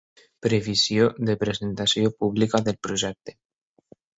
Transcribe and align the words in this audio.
Previsió 0.45 1.09
de 1.29 1.35
presentació 1.45 2.13
pública 2.23 2.63
del 2.69 2.81
projecte. 2.89 3.37